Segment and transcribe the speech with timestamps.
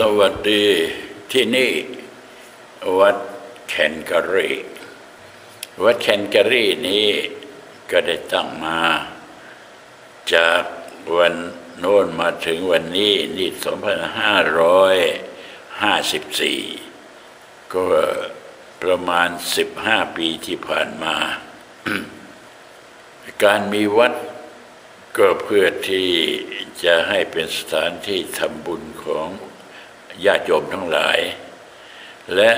[0.00, 0.66] สวัสดี
[1.32, 1.72] ที่นี่
[2.98, 3.16] วัด
[3.68, 4.50] แคนกอรี
[5.84, 7.08] วัดแคนกอรีนี้
[7.90, 8.80] ก็ได้ตั้งมา
[10.34, 10.62] จาก
[11.16, 11.34] วัน
[11.78, 13.50] โน้นมาถึงวันนี้นี่
[16.62, 17.84] 2554 ก็
[18.82, 19.28] ประมาณ
[19.72, 21.16] 15 ปีที่ผ่านมา
[23.44, 24.12] การมีวัด
[25.16, 26.10] ก็เพื่อที่
[26.84, 29.28] จะให้เป็นสถานที่ทำบุญของ
[30.24, 31.18] ญาติโยมทั้งหลาย
[32.36, 32.52] และ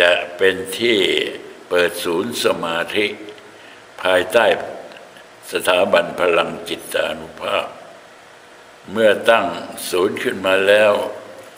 [0.00, 0.98] จะเป็นที่
[1.68, 3.06] เปิดศูนย์สมาธิ
[4.02, 4.46] ภายใต้
[5.52, 7.66] สถาบันพลังจิตานุภาพ
[8.90, 9.46] เมื่อตั้ง
[9.90, 10.92] ศูนย์ขึ้นมาแล้ว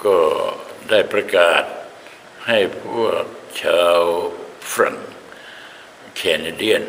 [0.05, 0.19] ก็
[0.91, 1.63] ได้ประกาศ
[2.47, 3.25] ให้พวก
[3.63, 4.01] ชาว
[4.71, 4.97] ฝรั่ง
[6.17, 6.83] แคนาเดียน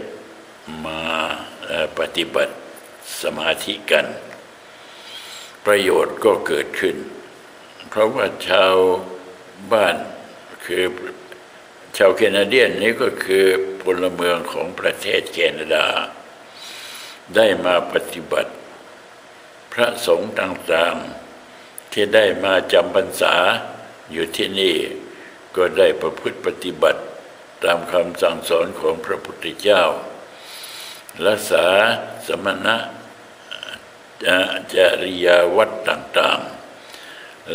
[0.86, 1.02] มา
[2.00, 2.56] ปฏิบัติ
[3.22, 4.06] สมาธิกัน
[5.66, 6.96] ประโยชน์ก็เกิดขึ้น
[7.90, 8.76] เพราะว่าชาว
[9.72, 9.96] บ้าน
[10.66, 10.84] คือ
[11.98, 13.46] ชาวแคนาเดียนนี้ก็คือ
[13.82, 15.86] พลเมืองของประเทศแคนาดา
[17.36, 18.54] ได้มาปฏิบัติ
[19.74, 23.36] พระสงฆ์ต่างๆ ที่ได้มาจำพรรษา
[24.12, 24.76] อยู่ที่นี่
[25.56, 27.02] ก็ได้ประพฤติปฏิบัติ
[27.64, 29.84] ตามคำสั่งสอนของพระพุทธเจ้า
[31.26, 31.68] รักษา
[32.28, 32.76] สมณะ
[34.74, 36.53] จริยาวัดต่าง ๆ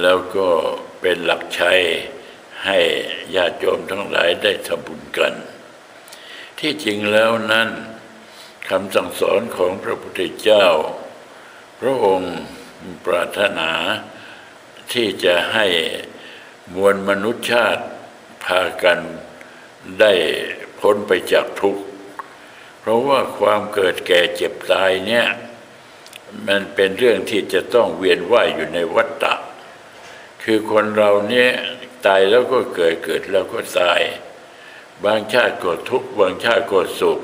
[0.00, 0.48] แล้วก็
[1.00, 1.80] เป็นหลักชัย
[2.64, 2.78] ให้
[3.34, 5.34] ญาติโยมทั้งหลายได้ทำบุญกัน
[6.58, 7.68] ที่จริงแล้วนั้น
[8.68, 10.66] คำสั่งสอนของพระพุทธเจ้า
[11.80, 12.34] พระองค์
[13.04, 13.70] ปรารถนา
[14.92, 15.66] ที่จะให้
[16.74, 17.84] มวลมนุษยชาติ
[18.44, 18.98] พากัน
[20.00, 20.12] ได้
[20.80, 21.82] พ้นไปจากทุกข์
[22.80, 25.26] เพราะว่าความเกิดแก่เจ็บตายเนี่ย
[26.46, 29.34] มันเป็นเรื่องที่จะต้องเวียนว่ายอยู่ในวัฏฏะ
[30.50, 31.50] คือคนเราเนี่ย
[32.06, 34.00] ตายแล้วก็เกิดเกิดแล้วก็ตาย
[35.04, 37.20] บางชาติก็ทุกข์บางชาติก็สุข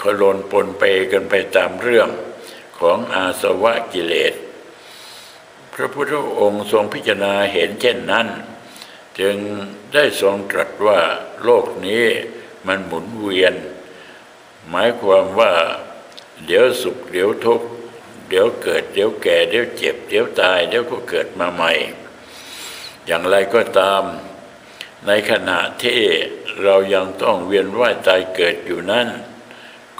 [0.00, 2.08] คลนปนไปกันไปตามเรื่อง
[2.78, 4.34] ของอาสวะกิเลส
[5.72, 8.26] พระพุทธองค์ทรงพิจารณาเห็นเช่นนั้น
[9.20, 9.36] จึง
[9.94, 11.00] ได้ทรงตรัสว่า
[11.42, 12.04] โลกนี้
[12.66, 13.54] มันหมุนเวียน
[14.68, 15.52] หมายความว่า
[16.46, 17.68] เดี๋ยวสุขเดี๋ยวทุกข์
[18.28, 21.72] เดี๋ยวเกิด เดี๋ยวแก่ เดี๋ยวเจ็บ เดี๋ยวตาย เดี๋ยวก็เกิดมาใหม่
[23.06, 24.02] อย่างไรก็ตาม
[25.06, 26.00] ในขณะที่
[26.62, 29.08] เรายังต้องเวียนว่ายตายเกิดอยู่นั้น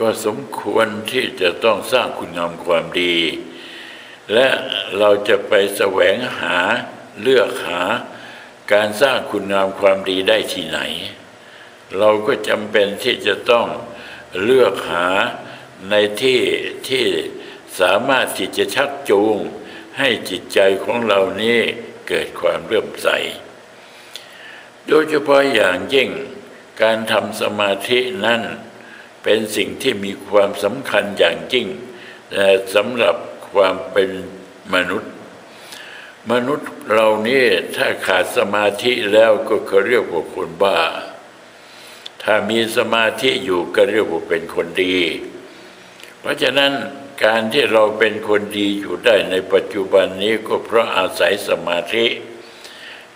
[0.01, 3.17] ก็สมควรที่จะต้องสร้างคุณงามความดี
[4.33, 4.49] และ
[4.99, 6.57] เราจะไปแสวงหา
[7.21, 7.83] เลือกหา
[8.73, 10.81] การสร้างคุณงามความดีได้ที่ไหน
[11.99, 13.67] เราก็จำเป็นที่จะต้อง
[14.43, 15.09] เลือกหา
[15.91, 16.41] ในที่
[16.89, 17.07] ที่
[17.81, 19.37] สามารถที่จะชักจูง
[19.99, 21.59] ให้จิตใจของเรานี้
[22.09, 23.09] เกิดความเรื่มใส
[24.87, 26.11] โดยเฉพาะอย่างยิ่ง
[26.83, 28.43] การทำสมาธินั้น
[29.23, 31.67] เป็นสิ่งที่มีความสำคัญอย่างยิ่ง
[32.75, 33.17] สำหรับ
[33.53, 34.11] ความเป็น
[34.75, 35.13] มนุษย์
[36.33, 37.45] มนุษย์เรานี่
[37.77, 40.79] ถ้าขาดสมาธิแล้วก็เขาเรียกว่าคนบ้า
[42.23, 44.99] ถ้ามีสมาธิอยู่ก็เรียกว่าเป็นคนดี
[46.21, 46.73] เพราะฉะนั้น
[47.23, 52.07] การที่เราเป็นคนดีอยู่ได้ในปัจจุบันนี้ก็เพราะอาศัยสมาธิ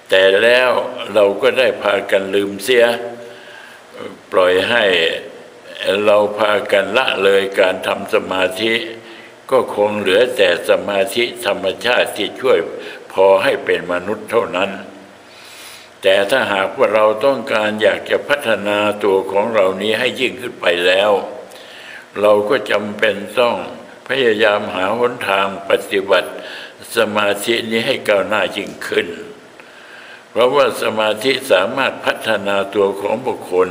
[0.09, 0.71] แต่แล้ว
[1.15, 2.85] เราก็ได้พากันลืมเสีย
[4.33, 4.85] ปล่อยให้
[6.05, 8.73] เราพากันละเลยการทำสมาธิ
[9.51, 12.59] ก็คงเหลือแต่สมาธิธรรมชาติที่ช่วย
[13.13, 14.71] พอให้เป็นมนุษย์เท่านั้น
[16.03, 21.11] แต่ถ้าหากว่าเราต้องการอยากจะพัฒนาตัวของเรานี้ให้ยิ่งขึ้นไปแล้ว
[22.21, 23.57] เราก็จำเป็นต้อง
[24.09, 26.31] พยายามหาหนทางปฏิบัติ
[26.97, 29.09] สมาธินี้ให้ก้าวหน้ายิ่งขึ้น
[30.31, 33.69] เพราะว่าสมาธิสามารถพัฒนาตัวของบุคคล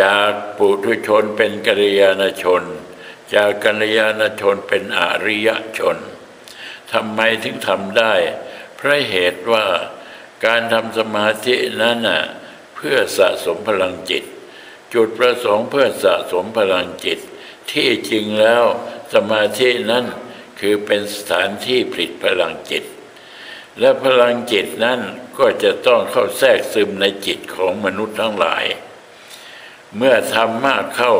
[0.00, 2.62] จากปุถุชนเป็นกัลยาณชน
[3.34, 5.48] จากกัลยาณชนเป็นอริย
[5.78, 5.96] ชน
[6.92, 8.14] ทำไมถึงทำได้
[8.76, 9.66] เพราะเหตุว่า
[10.44, 12.22] การทำสมาธินั้นน่ะ
[12.74, 14.24] เพื่อสะสมพลังจิต
[14.92, 17.18] จุดประสงค์เพื่อสะสมพลังจิต
[17.70, 18.64] ที่จริงแล้ว
[19.14, 20.04] สมาธินั้น
[20.60, 22.84] คือเป็นสถานที่ผลิตพลังจิต
[23.80, 25.00] และพลังจิตนั้น
[25.38, 28.64] ก็จะต้องเข้าแทรกซึมในจิตของมนุษย์ทั้งหลาย
[29.96, 31.14] เมื่อทำมากเข้า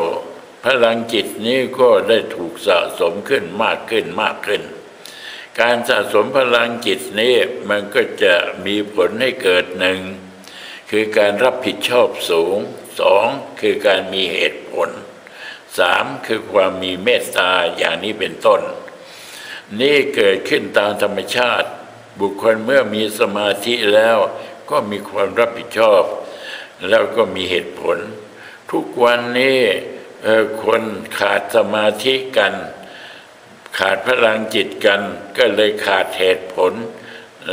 [0.65, 4.63] พลังจิตนี้ก็ได้ถูกสะสมขึ้นมากขึ้นมากขึ้น
[5.61, 7.35] การสะสมพลังจิตนี้
[7.69, 8.35] มันก็จะ
[8.67, 10.01] มีผลให้เกิดหนึ่ง
[10.91, 12.57] คือการรับผิดชอบสูง
[13.01, 13.27] สอง
[13.61, 14.89] คือการมีเหตุผล
[15.79, 18.61] สามคือความมีเมตตาอย่างนี้เป็นต้น
[19.81, 21.69] นี่เกิดขึ้นตามธรรมชาติ
[22.21, 24.19] บุคคลเมื่อมีสมาธิแล้ว
[24.71, 26.03] ก็มีความรับผิดชอบ
[26.89, 27.99] แล้วก็มีเหตุผล
[28.71, 29.59] ทุกวันนี้
[30.65, 30.83] คน
[31.19, 32.55] ขาดสมาธิกัน
[33.79, 35.01] ขาดพลังจิตกัน
[35.37, 36.73] ก็เลยขาดเหตุผล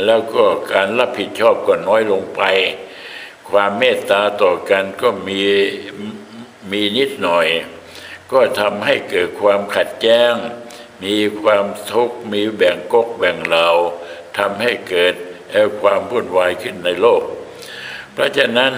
[0.04, 2.42] แล้วก็การรับผิดชอบก็น้อยลงไป
[3.50, 5.40] ความเมตตาต่อกันก็มี
[6.70, 7.46] มีนิดหน่อย
[8.32, 10.34] ก็ทำให้เกิดความขัดแย้ง
[11.04, 13.68] มีความทุกข์มีแบ่งกกแบ่งเหล่า
[14.38, 15.14] ทำให้เกิด
[15.50, 17.22] เอ่อความวุ่นวายขึ้นในโลก
[18.12, 18.72] เพราะฉะนั้น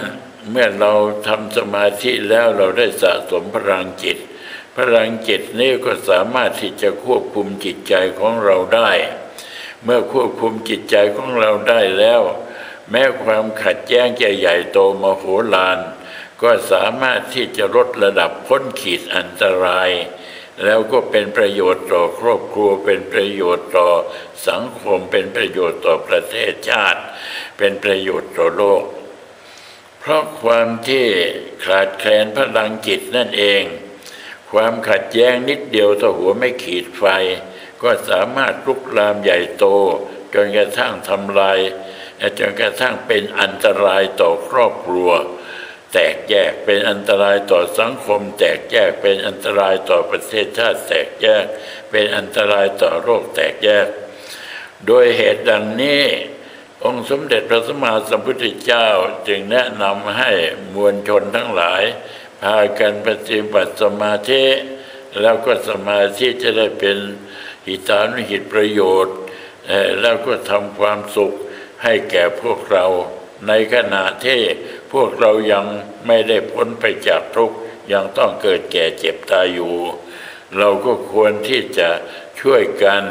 [0.50, 0.92] เมื่อเรา
[1.26, 4.18] ทำสมาธิแล้วเราได้สะสมพลังจิต
[4.76, 8.90] พลังจิตนี้ก็สามารถที่จะควบคุมจิตใจของเราได้
[9.84, 12.22] เมื่อควบคุมจิตใจของเราได้แล้ว
[12.90, 15.78] แม้ความขัดแย้งจะใหญ่โตมโหฬาร
[16.42, 19.90] ก็สามารถที่จะลดระดับพ้นขีดอันตราย
[20.64, 23.88] แล้วก็เป็นประโยชน์ต่อครอบครัว เป็นประโยชน์ต่อ
[24.48, 27.00] สังคม เป็นประโยชน์ต่อประเทศชาติ
[27.58, 28.84] เป็นประโยชน์ต่อโลก
[30.00, 31.06] เพราะความที่
[31.66, 33.62] ขาดแคลนพลังจิตนั่นเอง
[34.52, 37.04] ความขัดแย้งนิดเดียวถ้าหัวไม่ขีดไฟ
[37.82, 39.64] ก็สามารถลุกลามใหญ่โต
[40.34, 41.58] จนกระทั่งทำลาย
[42.38, 45.10] จนกระทั่งเป็นอันตรายต่อครอบครัว
[45.92, 51.44] แตกแยกเป็นอันตรายต่อสังคม แตกแยกเป็นอันตรายต่อประเทศชาติ แตกแยก
[51.90, 53.86] เป็นอันตรายต่อโรคแตกแยก
[54.86, 56.02] โดยเหตุดังนี้
[56.84, 58.88] องค์สมเด็จพระสัมมาสัมพุทธเจ้า
[59.28, 60.30] จึงแนะนำให้
[60.74, 61.82] มวลชนทั้งหลาย
[62.40, 64.44] พากันปฏิบัติสมาธิ
[65.20, 66.98] แล้วก็สมาธิจะได้เป็น
[67.66, 69.16] หิตานุหิตประโยชน์
[70.00, 71.32] แล้วก็ทำความสุข
[71.82, 72.86] ให้แก่พวกเรา
[73.48, 74.40] ในขณะที่
[74.92, 75.64] พวกเรายัง
[76.06, 77.56] ไม่ได้พ้นไปจากทุกข์
[77.92, 79.74] ยังต้องเกิดแก่เจ็บตายอยู่
[80.56, 81.88] เราก็ควรที่จะ
[82.40, 83.02] ช่วยกัน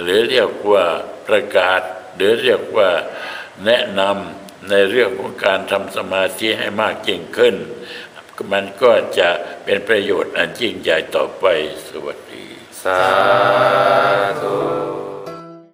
[0.00, 0.84] หรือเรียกว่า
[1.28, 1.80] ประกาศ
[2.16, 2.90] หรือเรียกว่า
[3.64, 7.56] แนะนำในเรื่องของการทำสมาธิให้มากยิ่งขึ้น
[8.52, 9.30] มันก็จะ
[9.64, 11.44] เป็นประโยชน์อันยิ่งใหญ่ต่อไป
[11.88, 12.46] สวัสดี
[12.82, 13.02] สา
[14.42, 14.93] ธุ